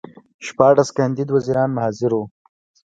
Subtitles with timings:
[0.45, 2.23] شپاړس کاندید وزیران حاضر وو.